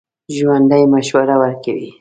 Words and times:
ژوندي 0.37 0.83
مشوره 0.93 1.35
ورکوي 1.41 1.87